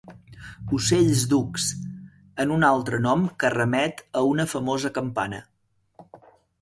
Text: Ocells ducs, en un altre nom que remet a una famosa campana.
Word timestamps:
Ocells 0.75 1.25
ducs, 1.33 1.67
en 2.45 2.53
un 2.57 2.65
altre 2.69 3.01
nom 3.03 3.27
que 3.43 3.53
remet 3.57 4.03
a 4.23 4.25
una 4.33 4.47
famosa 4.55 4.93
campana. 5.01 5.43